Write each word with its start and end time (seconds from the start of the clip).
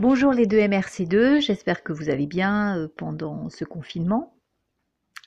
Bonjour 0.00 0.32
les 0.32 0.46
deux 0.46 0.58
MRC2, 0.58 1.40
j'espère 1.40 1.82
que 1.82 1.92
vous 1.92 2.08
allez 2.08 2.28
bien 2.28 2.78
euh, 2.78 2.88
pendant 2.96 3.48
ce 3.48 3.64
confinement. 3.64 4.38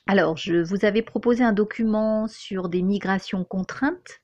Alors, 0.06 0.38
je 0.38 0.62
vous 0.62 0.86
avais 0.86 1.02
proposé 1.02 1.44
un 1.44 1.52
document 1.52 2.26
sur 2.26 2.70
des 2.70 2.80
migrations 2.80 3.44
contraintes. 3.44 4.22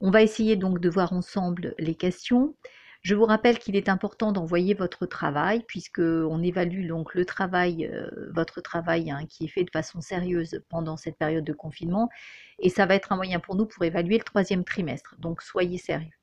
On 0.00 0.12
va 0.12 0.22
essayer 0.22 0.54
donc 0.54 0.78
de 0.78 0.88
voir 0.88 1.12
ensemble 1.12 1.74
les 1.80 1.96
questions. 1.96 2.54
Je 3.02 3.16
vous 3.16 3.24
rappelle 3.24 3.58
qu'il 3.58 3.74
est 3.74 3.88
important 3.88 4.30
d'envoyer 4.30 4.74
votre 4.74 5.04
travail, 5.04 5.64
puisque 5.66 5.98
on 5.98 6.44
évalue 6.44 6.86
donc 6.86 7.14
le 7.14 7.24
travail, 7.24 7.90
euh, 7.92 8.08
votre 8.32 8.60
travail 8.60 9.10
hein, 9.10 9.26
qui 9.28 9.46
est 9.46 9.48
fait 9.48 9.64
de 9.64 9.70
façon 9.72 10.00
sérieuse 10.00 10.62
pendant 10.68 10.96
cette 10.96 11.18
période 11.18 11.44
de 11.44 11.52
confinement, 11.52 12.08
et 12.60 12.68
ça 12.68 12.86
va 12.86 12.94
être 12.94 13.10
un 13.10 13.16
moyen 13.16 13.40
pour 13.40 13.56
nous 13.56 13.66
pour 13.66 13.82
évaluer 13.82 14.18
le 14.18 14.24
troisième 14.24 14.62
trimestre. 14.62 15.16
Donc 15.18 15.42
soyez 15.42 15.78
sérieux. 15.78 16.19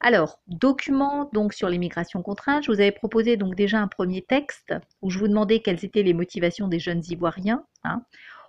Alors, 0.00 0.40
document 0.46 1.30
donc 1.32 1.54
sur 1.54 1.68
l'immigration 1.68 2.22
contrainte, 2.22 2.64
je 2.64 2.72
vous 2.72 2.80
avais 2.80 2.92
proposé 2.92 3.36
donc 3.36 3.54
déjà 3.54 3.78
un 3.78 3.88
premier 3.88 4.22
texte 4.22 4.74
où 5.02 5.10
je 5.10 5.18
vous 5.18 5.28
demandais 5.28 5.60
quelles 5.60 5.84
étaient 5.84 6.02
les 6.02 6.14
motivations 6.14 6.68
des 6.68 6.78
jeunes 6.78 7.02
ivoiriens. 7.08 7.64
Hein. 7.84 8.02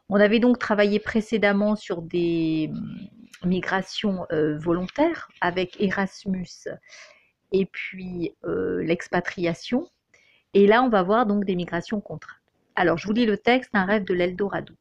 On 0.09 0.19
avait 0.19 0.39
donc 0.39 0.59
travaillé 0.59 0.99
précédemment 0.99 1.75
sur 1.75 2.01
des 2.01 2.69
hum, 2.71 3.07
migrations 3.45 4.25
euh, 4.31 4.57
volontaires 4.57 5.29
avec 5.41 5.79
Erasmus 5.79 6.67
et 7.51 7.65
puis 7.65 8.33
euh, 8.45 8.83
l'expatriation. 8.83 9.87
Et 10.53 10.67
là, 10.67 10.83
on 10.83 10.89
va 10.89 11.03
voir 11.03 11.25
donc 11.25 11.45
des 11.45 11.55
migrations 11.55 12.01
contraintes. 12.01 12.37
Alors, 12.75 12.97
je 12.97 13.07
vous 13.07 13.13
lis 13.13 13.25
le 13.25 13.37
texte, 13.37 13.71
un 13.73 13.85
rêve 13.85 14.03
de 14.05 14.13
l'Eldorado. 14.13 14.73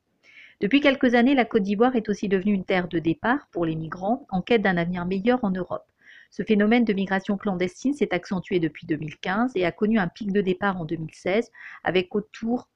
Depuis 0.61 0.81
quelques 0.81 1.15
années, 1.15 1.35
la 1.35 1.45
Côte 1.45 1.63
d'Ivoire 1.63 1.97
est 1.97 2.09
aussi 2.09 2.29
devenue 2.29 2.55
une 2.55 2.65
terre 2.65 2.89
de 2.89 2.99
départ 2.99 3.47
pour 3.53 3.67
les 3.67 3.77
migrants 3.77 4.27
en 4.31 4.43
quête 4.43 4.63
d'un 4.63 4.77
avenir 4.77 5.05
meilleur 5.05 5.45
en 5.45 5.51
Europe. 5.51 5.85
Ce 6.31 6.43
phénomène 6.43 6.85
de 6.85 6.93
migration 6.93 7.37
clandestine 7.37 7.95
s'est 7.95 8.13
accentué 8.13 8.59
depuis 8.61 8.87
2015 8.87 9.53
et 9.55 9.65
a 9.65 9.73
connu 9.73 9.99
un 9.99 10.09
pic 10.09 10.33
de 10.33 10.41
départ 10.41 10.81
en 10.81 10.85
2016 10.85 11.51
avec 11.85 12.15
autour 12.15 12.69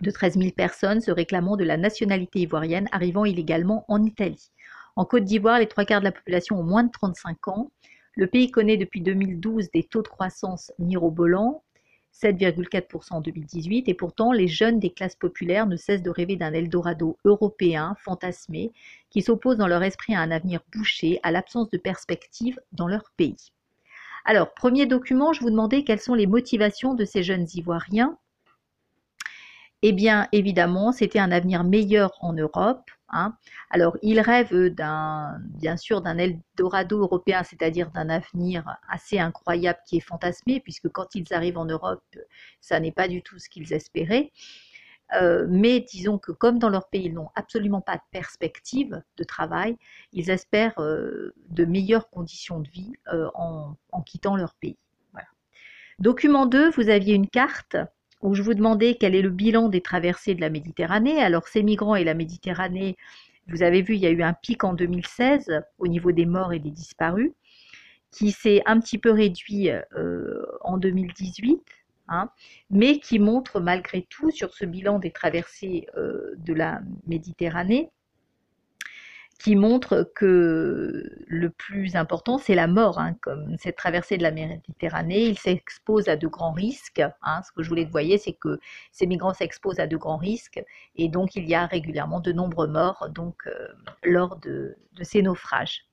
de 0.00 0.10
13 0.10 0.38
000 0.38 0.50
personnes 0.52 1.00
se 1.00 1.10
réclamant 1.10 1.56
de 1.56 1.64
la 1.64 1.76
nationalité 1.76 2.40
ivoirienne 2.40 2.88
arrivant 2.92 3.24
illégalement 3.24 3.84
en 3.88 4.04
Italie. 4.04 4.50
En 4.96 5.04
Côte 5.04 5.24
d'Ivoire, 5.24 5.58
les 5.58 5.68
trois 5.68 5.84
quarts 5.84 6.00
de 6.00 6.04
la 6.04 6.12
population 6.12 6.58
ont 6.58 6.64
moins 6.64 6.84
de 6.84 6.90
35 6.90 7.48
ans. 7.48 7.70
Le 8.14 8.26
pays 8.26 8.50
connaît 8.50 8.76
depuis 8.76 9.00
2012 9.00 9.70
des 9.72 9.84
taux 9.84 10.02
de 10.02 10.08
croissance 10.08 10.72
mirobolants, 10.78 11.62
7,4% 12.14 13.14
en 13.14 13.20
2018, 13.20 13.88
et 13.88 13.94
pourtant 13.94 14.32
les 14.32 14.48
jeunes 14.48 14.80
des 14.80 14.90
classes 14.90 15.16
populaires 15.16 15.66
ne 15.66 15.76
cessent 15.76 16.02
de 16.02 16.10
rêver 16.10 16.36
d'un 16.36 16.52
Eldorado 16.52 17.16
européen 17.24 17.96
fantasmé 18.00 18.72
qui 19.10 19.22
s'oppose 19.22 19.56
dans 19.56 19.68
leur 19.68 19.82
esprit 19.82 20.14
à 20.14 20.20
un 20.20 20.30
avenir 20.30 20.60
bouché, 20.72 21.20
à 21.22 21.30
l'absence 21.30 21.70
de 21.70 21.78
perspective 21.78 22.60
dans 22.72 22.88
leur 22.88 23.12
pays. 23.16 23.52
Alors, 24.24 24.52
premier 24.52 24.86
document, 24.86 25.32
je 25.32 25.40
vous 25.40 25.50
demandais 25.50 25.84
quelles 25.84 26.00
sont 26.00 26.14
les 26.14 26.26
motivations 26.26 26.94
de 26.94 27.04
ces 27.04 27.22
jeunes 27.22 27.46
Ivoiriens 27.54 28.18
eh 29.82 29.92
bien, 29.92 30.26
évidemment, 30.32 30.90
c'était 30.90 31.20
un 31.20 31.30
avenir 31.30 31.62
meilleur 31.62 32.12
en 32.20 32.32
Europe. 32.32 32.90
Hein. 33.10 33.34
Alors, 33.70 33.96
ils 34.02 34.20
rêvent 34.20 34.68
d'un, 34.68 35.38
bien 35.40 35.76
sûr, 35.76 36.02
d'un 36.02 36.18
Eldorado 36.18 37.00
européen, 37.00 37.42
c'est-à-dire 37.42 37.90
d'un 37.90 38.08
avenir 38.10 38.64
assez 38.88 39.18
incroyable 39.18 39.78
qui 39.86 39.96
est 39.96 40.00
fantasmé, 40.00 40.60
puisque 40.60 40.88
quand 40.88 41.14
ils 41.14 41.32
arrivent 41.32 41.58
en 41.58 41.64
Europe, 41.64 42.02
ça 42.60 42.80
n'est 42.80 42.92
pas 42.92 43.08
du 43.08 43.22
tout 43.22 43.38
ce 43.38 43.48
qu'ils 43.48 43.72
espéraient. 43.72 44.30
Euh, 45.14 45.46
mais 45.48 45.80
disons 45.80 46.18
que 46.18 46.32
comme 46.32 46.58
dans 46.58 46.68
leur 46.68 46.88
pays, 46.88 47.06
ils 47.06 47.14
n'ont 47.14 47.30
absolument 47.34 47.80
pas 47.80 47.96
de 47.96 48.02
perspective 48.10 49.02
de 49.16 49.24
travail, 49.24 49.76
ils 50.12 50.30
espèrent 50.30 50.78
euh, 50.80 51.34
de 51.48 51.64
meilleures 51.64 52.10
conditions 52.10 52.60
de 52.60 52.68
vie 52.68 52.92
euh, 53.12 53.30
en, 53.34 54.02
quittant 54.02 54.36
leur 54.36 54.54
pays. 54.54 54.78
Document 55.98 56.46
2, 56.46 56.70
vous 56.70 56.90
aviez 56.90 57.14
une 57.14 57.28
carte 57.28 57.76
où 58.22 58.34
je 58.34 58.42
vous 58.42 58.54
demandais 58.54 58.96
quel 58.98 59.14
est 59.14 59.22
le 59.22 59.30
bilan 59.30 59.68
des 59.68 59.80
traversées 59.80 60.34
de 60.34 60.40
la 60.40 60.50
Méditerranée. 60.50 61.20
Alors 61.20 61.48
ces 61.48 61.62
migrants 61.62 61.96
et 61.96 62.04
la 62.04 62.14
Méditerranée, 62.14 62.96
vous 63.48 63.62
avez 63.62 63.82
vu, 63.82 63.94
il 63.94 64.00
y 64.00 64.06
a 64.06 64.10
eu 64.10 64.22
un 64.22 64.34
pic 64.34 64.64
en 64.64 64.74
2016 64.74 65.62
au 65.78 65.86
niveau 65.86 66.12
des 66.12 66.26
morts 66.26 66.52
et 66.52 66.58
des 66.58 66.70
disparus, 66.70 67.32
qui 68.10 68.32
s'est 68.32 68.62
un 68.66 68.80
petit 68.80 68.98
peu 68.98 69.10
réduit 69.10 69.70
euh, 69.70 70.44
en 70.62 70.78
2018, 70.78 71.60
hein, 72.08 72.30
mais 72.70 72.98
qui 72.98 73.18
montre 73.18 73.60
malgré 73.60 74.02
tout 74.02 74.30
sur 74.30 74.52
ce 74.54 74.64
bilan 74.64 74.98
des 74.98 75.10
traversées 75.10 75.86
euh, 75.96 76.34
de 76.38 76.54
la 76.54 76.80
Méditerranée 77.06 77.90
qui 79.38 79.54
montre 79.54 80.10
que 80.16 81.04
le 81.28 81.50
plus 81.50 81.94
important, 81.94 82.38
c'est 82.38 82.56
la 82.56 82.66
mort. 82.66 82.98
Hein, 82.98 83.14
comme 83.20 83.56
cette 83.56 83.76
traversée 83.76 84.16
de 84.16 84.22
la 84.24 84.32
Méditerranée, 84.32 85.26
ils 85.26 85.38
s'exposent 85.38 86.08
à 86.08 86.16
de 86.16 86.26
grands 86.26 86.52
risques. 86.52 87.02
Hein. 87.22 87.40
ce 87.46 87.52
que 87.52 87.62
je 87.62 87.68
voulais 87.68 87.82
que 87.82 87.88
vous 87.88 87.92
voyez, 87.92 88.18
c'est 88.18 88.32
que 88.32 88.58
ces 88.90 89.06
migrants 89.06 89.34
s'exposent 89.34 89.78
à 89.78 89.86
de 89.86 89.96
grands 89.96 90.16
risques 90.16 90.62
et 90.96 91.08
donc 91.08 91.36
il 91.36 91.48
y 91.48 91.54
a 91.54 91.66
régulièrement 91.66 92.20
de 92.20 92.32
nombreux 92.32 92.66
morts 92.66 93.08
donc, 93.10 93.36
euh, 93.46 93.68
lors 94.02 94.36
de, 94.36 94.76
de, 94.94 95.04
ces 95.04 95.22
naufrages. 95.22 95.84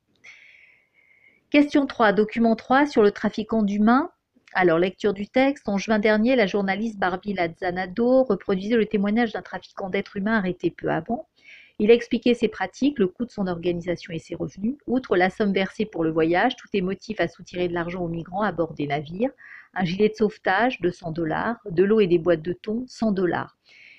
Question 1.52 1.86
3, 1.86 2.14
document 2.14 2.56
3 2.56 2.88
sur 2.88 3.04
le 3.04 3.12
trafiquant 3.12 3.62
d'humains. 3.62 4.10
Alors, 4.54 4.80
lecture 4.80 5.14
du 5.14 5.28
texte. 5.28 5.70
En 5.70 5.78
juin 5.78 6.00
dernier, 6.00 6.36
la 6.36 6.48
journaliste 6.48 6.98
Barbie 6.98 7.34
Lazzanado 7.34 8.24
reproduisait 8.24 8.78
le 8.78 8.86
témoignage 8.86 9.34
d'un 9.34 9.42
trafiquant 9.42 9.90
d'êtres 9.90 10.18
humains 10.18 10.38
arrêté 10.38 10.72
peu 10.72 10.90
avant. 10.90 11.28
Il 11.78 11.92
a 11.92 11.94
expliqué 11.94 12.34
ses 12.34 12.48
pratiques, 12.48 13.00
le 13.00 13.08
coût 13.08 13.26
de 13.26 13.32
son 13.32 13.48
organisation 13.48 14.14
et 14.14 14.20
ses 14.20 14.36
revenus. 14.36 14.78
Outre 14.88 15.18
la 15.18 15.30
somme 15.30 15.52
versée 15.52 15.86
pour 15.86 16.06
le 16.06 16.12
voyage, 16.12 16.56
tout 16.56 16.70
est 16.74 16.82
motif 16.82 17.20
à 17.20 17.28
soutirer 17.28 17.68
de 17.68 17.74
l'argent 17.74 18.02
aux 18.02 18.08
migrants 18.08 18.44
à 18.44 18.54
bord 18.54 18.74
des 18.74 18.88
navires. 18.88 19.32
Un 19.74 19.84
gilet 19.84 20.08
de 20.08 20.14
sauvetage, 20.14 20.80
200 20.80 21.12
dollars. 21.12 21.58
De 21.70 21.84
l'eau 21.84 22.00
et 22.00 22.08
des 22.08 22.18
boîtes 22.18 22.42
de 22.42 22.54
thon, 22.54 22.86
100 22.88 23.12
dollars. 23.12 23.58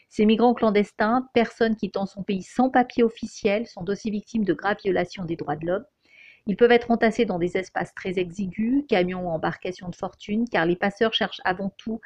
Ces 0.08 0.24
migrants 0.24 0.54
clandestins, 0.54 1.28
personnes 1.34 1.76
quittant 1.76 2.06
son 2.06 2.22
pays 2.22 2.42
sans 2.42 2.70
papier 2.70 3.02
officiel, 3.02 3.66
sont 3.66 3.86
aussi 3.90 4.10
victimes 4.10 4.44
de 4.44 4.54
graves 4.54 4.78
violations 4.82 5.26
des 5.26 5.36
droits 5.36 5.56
de 5.56 5.66
l'homme. 5.66 5.84
Ils 6.46 6.56
peuvent 6.56 6.72
être 6.72 6.90
entassés 6.90 7.26
dans 7.26 7.38
des 7.38 7.58
espaces 7.58 7.92
très 7.94 8.18
exigus, 8.18 8.84
camions 8.88 9.26
ou 9.26 9.30
embarcations 9.30 9.90
de 9.90 9.96
fortune, 9.96 10.48
car 10.48 10.64
les 10.64 10.76
passeurs 10.76 11.12
cherchent 11.12 11.42
avant 11.44 11.70
tout 11.76 12.00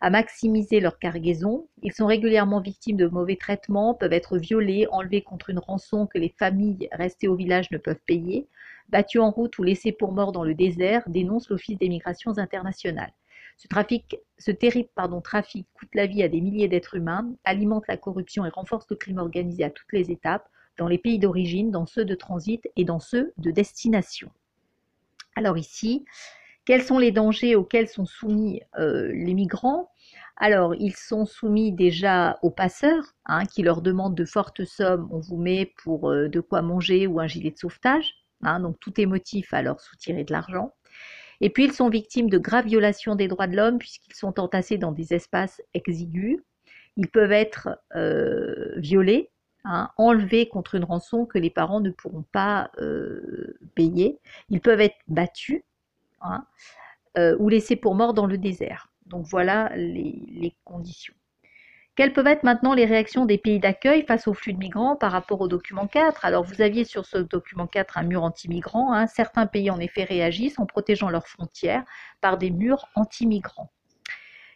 à 0.00 0.10
maximiser 0.10 0.80
leur 0.80 0.98
cargaison. 0.98 1.68
Ils 1.82 1.92
sont 1.92 2.06
régulièrement 2.06 2.60
victimes 2.60 2.96
de 2.96 3.06
mauvais 3.06 3.36
traitements, 3.36 3.94
peuvent 3.94 4.12
être 4.12 4.38
violés, 4.38 4.86
enlevés 4.90 5.22
contre 5.22 5.50
une 5.50 5.58
rançon 5.58 6.06
que 6.06 6.18
les 6.18 6.34
familles 6.38 6.88
restées 6.92 7.28
au 7.28 7.34
village 7.34 7.70
ne 7.70 7.78
peuvent 7.78 8.00
payer, 8.06 8.46
battus 8.88 9.20
en 9.20 9.30
route 9.30 9.58
ou 9.58 9.62
laissés 9.62 9.92
pour 9.92 10.12
morts 10.12 10.32
dans 10.32 10.44
le 10.44 10.54
désert, 10.54 11.02
dénonce 11.08 11.48
l'Office 11.50 11.78
des 11.78 11.88
migrations 11.88 12.38
internationales. 12.38 13.12
Ce, 13.56 13.66
trafic, 13.66 14.16
ce 14.38 14.52
terrible 14.52 14.88
trafic 15.24 15.66
coûte 15.74 15.88
la 15.94 16.06
vie 16.06 16.22
à 16.22 16.28
des 16.28 16.40
milliers 16.40 16.68
d'êtres 16.68 16.94
humains, 16.94 17.28
alimente 17.42 17.88
la 17.88 17.96
corruption 17.96 18.46
et 18.46 18.50
renforce 18.50 18.86
le 18.88 18.96
crime 18.96 19.18
organisé 19.18 19.64
à 19.64 19.70
toutes 19.70 19.92
les 19.92 20.12
étapes, 20.12 20.48
dans 20.76 20.86
les 20.86 20.98
pays 20.98 21.18
d'origine, 21.18 21.72
dans 21.72 21.86
ceux 21.86 22.04
de 22.04 22.14
transit 22.14 22.68
et 22.76 22.84
dans 22.84 23.00
ceux 23.00 23.32
de 23.36 23.50
destination. 23.50 24.30
Alors 25.34 25.58
ici, 25.58 26.04
quels 26.68 26.82
sont 26.82 26.98
les 26.98 27.12
dangers 27.12 27.56
auxquels 27.56 27.88
sont 27.88 28.04
soumis 28.04 28.60
euh, 28.78 29.10
les 29.14 29.32
migrants? 29.32 29.90
Alors, 30.36 30.74
ils 30.74 30.94
sont 30.94 31.24
soumis 31.24 31.72
déjà 31.72 32.38
aux 32.42 32.50
passeurs, 32.50 33.14
hein, 33.24 33.46
qui 33.46 33.62
leur 33.62 33.80
demandent 33.80 34.14
de 34.14 34.26
fortes 34.26 34.66
sommes. 34.66 35.08
On 35.10 35.18
vous 35.18 35.38
met 35.38 35.72
pour 35.82 36.10
euh, 36.10 36.28
de 36.28 36.40
quoi 36.40 36.60
manger 36.60 37.06
ou 37.06 37.20
un 37.20 37.26
gilet 37.26 37.52
de 37.52 37.56
sauvetage. 37.56 38.16
Hein, 38.42 38.60
donc, 38.60 38.78
tout 38.80 39.00
est 39.00 39.06
motif 39.06 39.54
à 39.54 39.62
leur 39.62 39.80
soutirer 39.80 40.24
de 40.24 40.32
l'argent. 40.34 40.74
Et 41.40 41.48
puis, 41.48 41.64
ils 41.64 41.72
sont 41.72 41.88
victimes 41.88 42.28
de 42.28 42.36
graves 42.36 42.66
violations 42.66 43.14
des 43.14 43.28
droits 43.28 43.46
de 43.46 43.56
l'homme 43.56 43.78
puisqu'ils 43.78 44.14
sont 44.14 44.38
entassés 44.38 44.76
dans 44.76 44.92
des 44.92 45.14
espaces 45.14 45.62
exigus. 45.72 46.36
Ils 46.98 47.08
peuvent 47.08 47.32
être 47.32 47.80
euh, 47.96 48.74
violés, 48.76 49.30
hein, 49.64 49.88
enlevés 49.96 50.48
contre 50.48 50.74
une 50.74 50.84
rançon 50.84 51.24
que 51.24 51.38
les 51.38 51.48
parents 51.48 51.80
ne 51.80 51.92
pourront 51.92 52.26
pas 52.30 52.70
payer. 53.74 54.18
Ils 54.50 54.60
peuvent 54.60 54.82
être 54.82 54.98
battus, 55.08 55.62
Hein, 56.20 56.44
euh, 57.16 57.36
ou 57.38 57.48
laissés 57.48 57.76
pour 57.76 57.94
morts 57.94 58.14
dans 58.14 58.26
le 58.26 58.38
désert. 58.38 58.90
Donc 59.06 59.26
voilà 59.26 59.70
les, 59.74 60.54
conditions. 60.64 61.14
Quelles 61.96 62.12
peuvent 62.12 62.26
être 62.26 62.44
maintenant 62.44 62.74
les 62.74 62.84
réactions 62.84 63.24
des 63.24 63.38
pays 63.38 63.58
d'accueil 63.58 64.04
face 64.04 64.28
au 64.28 64.34
flux 64.34 64.52
de 64.52 64.58
migrants 64.58 64.94
par 64.94 65.10
rapport 65.10 65.40
au 65.40 65.48
document 65.48 65.86
4 65.86 66.24
Alors 66.24 66.44
vous 66.44 66.60
aviez 66.62 66.84
sur 66.84 67.06
ce 67.06 67.18
document 67.18 67.66
4 67.66 67.98
un 67.98 68.04
mur 68.04 68.22
anti-migrants. 68.22 68.92
Hein. 68.92 69.06
Certains 69.06 69.46
pays 69.46 69.70
en 69.70 69.80
effet 69.80 70.04
réagissent 70.04 70.58
en 70.58 70.66
protégeant 70.66 71.08
leurs 71.08 71.26
frontières 71.26 71.84
par 72.20 72.38
des 72.38 72.50
murs 72.50 72.86
anti-migrants. 72.94 73.72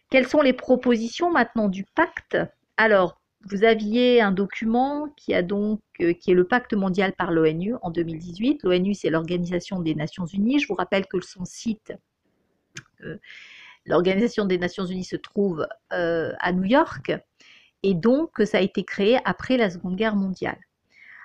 Quelles 0.09 0.27
sont 0.27 0.41
les 0.41 0.53
propositions 0.53 1.31
maintenant 1.31 1.67
du 1.67 1.83
pacte? 1.83 2.37
Alors 2.77 3.19
vous 3.45 3.63
aviez 3.63 4.21
un 4.21 4.31
document 4.31 5.09
qui, 5.17 5.33
a 5.33 5.41
donc, 5.41 5.81
euh, 6.01 6.13
est 6.13 6.33
le 6.33 6.45
pacte 6.45 6.73
mondial 6.73 7.13
par 7.13 7.31
l'ONU 7.31 7.75
en 7.81 7.91
2018. 7.91 8.63
L'ONU, 8.63 8.93
c'est 8.93 9.09
l'Organisation 9.09 9.79
des 9.79 9.95
Nations 9.95 10.25
Unies. 10.25 10.59
Je 10.59 10.67
vous 10.67 10.75
rappelle 10.75 11.05
que 11.07 11.19
son 11.21 11.43
site, 11.45 11.93
euh, 13.03 13.17
l'Organisation 13.85 14.45
des 14.45 14.57
Nations 14.57 14.85
Unies 14.85 15.03
se 15.03 15.17
trouve 15.17 15.67
euh, 15.91 16.31
à 16.39 16.53
New 16.53 16.63
York 16.63 17.11
et 17.83 17.93
donc 17.93 18.31
que 18.31 18.45
ça 18.45 18.59
a 18.59 18.61
été 18.61 18.83
créé 18.83 19.19
après 19.25 19.57
la 19.57 19.69
Seconde 19.69 19.97
Guerre 19.97 20.15
mondiale. 20.15 20.59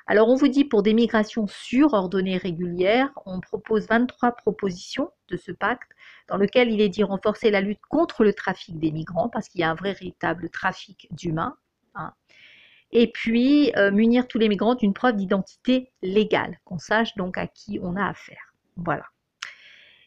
Alors 0.08 0.28
on 0.28 0.34
vous 0.34 0.48
dit 0.48 0.64
pour 0.64 0.82
des 0.82 0.94
migrations 0.94 1.46
sûres, 1.46 1.92
ordonnées 1.92 2.38
régulières, 2.38 3.10
on 3.26 3.40
propose 3.40 3.86
23 3.86 4.32
propositions 4.32 5.10
de 5.28 5.36
ce 5.36 5.52
pacte 5.52 5.92
dans 6.28 6.38
lequel 6.38 6.70
il 6.70 6.80
est 6.80 6.88
dit 6.88 7.04
renforcer 7.04 7.50
la 7.50 7.60
lutte 7.60 7.82
contre 7.90 8.24
le 8.24 8.32
trafic 8.32 8.78
des 8.78 8.90
migrants 8.90 9.28
parce 9.28 9.48
qu'il 9.48 9.60
y 9.60 9.64
a 9.64 9.70
un 9.70 9.74
véritable 9.74 10.48
trafic 10.48 11.08
d'humains. 11.10 11.56
Hein. 11.98 12.12
Et 12.90 13.12
puis 13.12 13.70
euh, 13.76 13.90
munir 13.90 14.26
tous 14.26 14.38
les 14.38 14.48
migrants 14.48 14.74
d'une 14.74 14.94
preuve 14.94 15.16
d'identité 15.16 15.92
légale, 16.02 16.58
qu'on 16.64 16.78
sache 16.78 17.14
donc 17.16 17.36
à 17.36 17.46
qui 17.46 17.78
on 17.82 17.96
a 17.96 18.08
affaire. 18.08 18.54
Voilà. 18.76 19.04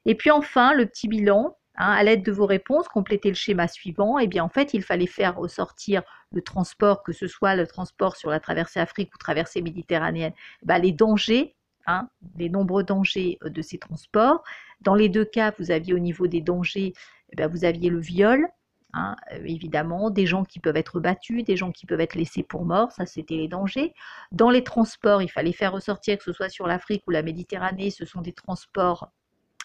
Et 0.06 0.16
puis 0.16 0.32
enfin, 0.32 0.74
le 0.74 0.88
petit 0.88 1.08
bilan, 1.08 1.56
Hein, 1.78 1.94
à 1.94 2.04
l'aide 2.04 2.24
de 2.24 2.32
vos 2.32 2.46
réponses, 2.46 2.88
complétez 2.90 3.30
le 3.30 3.36
schéma 3.36 3.68
suivant. 3.68 4.20
Et 4.20 4.24
eh 4.24 4.28
bien, 4.28 4.44
en 4.44 4.50
fait, 4.50 4.74
il 4.74 4.84
fallait 4.84 5.08
faire 5.08 5.38
ressortir 5.38 6.04
le 6.32 6.42
transport, 6.42 7.02
que 7.02 7.14
ce 7.14 7.28
soit 7.28 7.56
le 7.56 7.66
transport 7.66 8.18
sur 8.18 8.30
la 8.30 8.40
traversée 8.40 8.80
Afrique 8.80 9.14
ou 9.16 9.18
traversée 9.18 9.62
méditerranéenne, 9.62 10.34
ben, 10.64 10.80
les 10.80 10.92
dangers, 10.92 11.56
hein, 11.88 12.10
les 12.38 12.50
nombreux 12.50 12.84
dangers 12.84 13.38
euh, 13.44 13.50
de 13.50 13.62
ces 13.62 13.78
transports. 13.78 14.44
Dans 14.82 14.96
les 14.96 15.10
deux 15.10 15.26
cas, 15.26 15.54
vous 15.60 15.72
aviez 15.72 15.94
au 15.94 16.00
niveau 16.00 16.28
des 16.28 16.42
dangers, 16.42 16.94
eh 17.38 17.46
vous 17.46 17.64
aviez 17.64 17.90
le 17.90 18.00
viol, 18.00 18.48
hein, 18.94 19.16
euh, 19.34 19.44
évidemment, 19.46 20.10
des 20.10 20.26
gens 20.26 20.44
qui 20.44 20.60
peuvent 20.60 20.78
être 20.78 21.00
battus, 21.00 21.44
des 21.44 21.58
gens 21.58 21.72
qui 21.72 21.86
peuvent 21.86 22.02
être 22.02 22.16
laissés 22.16 22.44
pour 22.44 22.66
morts, 22.66 22.92
ça 22.92 23.06
c'était 23.06 23.36
les 23.38 23.48
dangers. 23.48 23.94
Dans 24.32 24.50
les 24.50 24.64
transports, 24.64 25.22
il 25.22 25.30
fallait 25.30 25.54
faire 25.54 25.72
ressortir, 25.72 26.18
que 26.18 26.24
ce 26.24 26.34
soit 26.34 26.50
sur 26.50 26.68
l'Afrique 26.68 27.04
ou 27.08 27.12
la 27.12 27.24
Méditerranée, 27.24 27.90
ce 27.90 28.06
sont 28.06 28.22
des 28.22 28.34
transports 28.34 29.12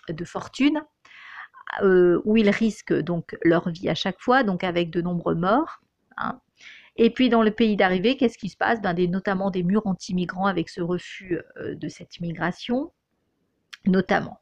de 0.09 0.25
fortune. 0.25 0.83
Euh, 1.83 2.23
où 2.25 2.37
ils 2.37 2.49
risquent 2.49 2.95
donc 2.95 3.37
leur 3.43 3.69
vie 3.71 3.89
à 3.89 3.95
chaque 3.95 4.21
fois, 4.21 4.45
donc 4.45 4.63
avec 4.63 4.91
de 4.91 5.03
nombreux 5.03 5.35
morts. 5.35 5.81
Hein. 6.17 6.41
Et 6.97 7.11
puis 7.11 7.29
dans 7.29 7.43
le 7.43 7.51
pays 7.51 7.77
d'arrivée, 7.77 8.17
qu'est-ce 8.17 8.39
qui 8.39 8.49
se 8.49 8.57
passe? 8.57 8.81
Ben, 8.81 8.95
Notamment 9.11 9.51
des 9.51 9.63
murs 9.63 9.87
anti-migrants 9.87 10.47
avec 10.47 10.69
ce 10.69 10.81
refus 10.81 11.41
euh, 11.59 11.75
de 11.75 11.89
cette 11.89 12.21
migration, 12.21 12.93
notamment. 13.85 14.41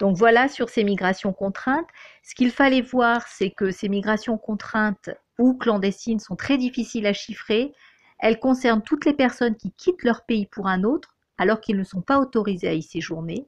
Donc 0.00 0.16
voilà 0.16 0.48
sur 0.48 0.70
ces 0.70 0.82
migrations 0.82 1.34
contraintes. 1.34 1.86
Ce 2.22 2.34
qu'il 2.34 2.50
fallait 2.50 2.80
voir, 2.80 3.28
c'est 3.28 3.50
que 3.50 3.70
ces 3.70 3.88
migrations 3.90 4.38
contraintes 4.38 5.10
ou 5.38 5.54
clandestines 5.54 6.18
sont 6.18 6.36
très 6.36 6.56
difficiles 6.56 7.06
à 7.06 7.12
chiffrer. 7.12 7.72
Elles 8.18 8.40
concernent 8.40 8.82
toutes 8.82 9.04
les 9.04 9.12
personnes 9.12 9.56
qui 9.56 9.72
quittent 9.72 10.02
leur 10.02 10.24
pays 10.24 10.46
pour 10.46 10.66
un 10.68 10.84
autre 10.84 11.16
alors 11.36 11.60
qu'ils 11.60 11.76
ne 11.76 11.84
sont 11.84 12.00
pas 12.00 12.18
autorisés 12.18 12.68
à 12.68 12.72
y 12.72 12.82
séjourner. 12.82 13.46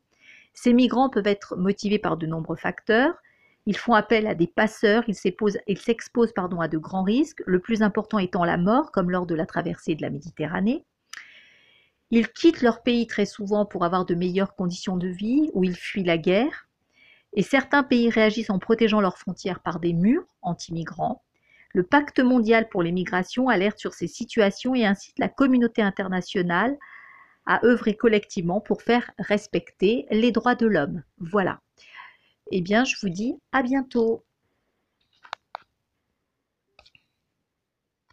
Ces 0.52 0.74
migrants 0.74 1.08
peuvent 1.08 1.26
être 1.26 1.56
motivés 1.56 1.98
par 1.98 2.18
de 2.18 2.26
nombreux 2.26 2.56
facteurs. 2.56 3.14
Ils 3.64 3.76
font 3.76 3.94
appel 3.94 4.26
à 4.26 4.34
des 4.34 4.46
passeurs, 4.46 5.04
ils 5.06 5.14
s'exposent 5.14 5.58
à 6.36 6.68
de 6.68 6.78
grands 6.78 7.02
risques, 7.02 7.42
le 7.46 7.60
plus 7.60 7.82
important 7.82 8.18
étant 8.18 8.44
la 8.44 8.58
mort, 8.58 8.92
comme 8.92 9.10
lors 9.10 9.24
de 9.24 9.34
la 9.34 9.46
traversée 9.46 9.94
de 9.94 10.02
la 10.02 10.10
Méditerranée. 10.10 10.84
Ils 12.14 12.28
quittent 12.28 12.60
leur 12.60 12.82
pays 12.82 13.06
très 13.06 13.24
souvent 13.24 13.64
pour 13.64 13.86
avoir 13.86 14.04
de 14.04 14.14
meilleures 14.14 14.54
conditions 14.54 14.98
de 14.98 15.08
vie, 15.08 15.50
ou 15.54 15.64
ils 15.64 15.74
fuient 15.74 16.04
la 16.04 16.18
guerre. 16.18 16.68
Et 17.32 17.42
certains 17.42 17.82
pays 17.82 18.10
réagissent 18.10 18.50
en 18.50 18.58
protégeant 18.58 19.00
leurs 19.00 19.16
frontières 19.16 19.60
par 19.60 19.80
des 19.80 19.94
murs 19.94 20.26
anti-migrants. 20.42 21.22
Le 21.72 21.84
pacte 21.84 22.20
mondial 22.20 22.68
pour 22.68 22.82
les 22.82 22.92
migrations 22.92 23.48
alerte 23.48 23.78
sur 23.78 23.94
ces 23.94 24.08
situations 24.08 24.74
et 24.74 24.84
incite 24.84 25.18
la 25.18 25.30
communauté 25.30 25.80
internationale 25.80 26.76
à 27.46 27.64
œuvrer 27.64 27.96
collectivement 27.96 28.60
pour 28.60 28.82
faire 28.82 29.10
respecter 29.18 30.06
les 30.10 30.32
droits 30.32 30.54
de 30.54 30.66
l'homme. 30.66 31.02
Voilà. 31.18 31.60
Eh 32.50 32.60
bien, 32.60 32.84
je 32.84 32.94
vous 33.00 33.08
dis 33.08 33.36
à 33.52 33.62
bientôt. 33.62 34.22